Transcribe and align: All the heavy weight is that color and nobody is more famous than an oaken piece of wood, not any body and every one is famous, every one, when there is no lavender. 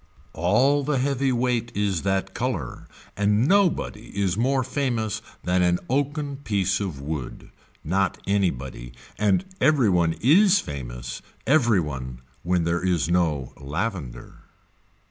All 0.33 0.81
the 0.83 0.97
heavy 0.97 1.31
weight 1.31 1.71
is 1.77 2.01
that 2.01 2.33
color 2.33 2.87
and 3.15 3.47
nobody 3.47 4.07
is 4.19 4.35
more 4.35 4.63
famous 4.63 5.21
than 5.43 5.61
an 5.61 5.77
oaken 5.91 6.37
piece 6.37 6.79
of 6.79 6.99
wood, 6.99 7.51
not 7.83 8.17
any 8.25 8.49
body 8.49 8.93
and 9.19 9.45
every 9.61 9.89
one 9.91 10.13
is 10.19 10.59
famous, 10.59 11.21
every 11.45 11.79
one, 11.79 12.21
when 12.41 12.63
there 12.63 12.83
is 12.83 13.09
no 13.09 13.53
lavender. 13.57 14.45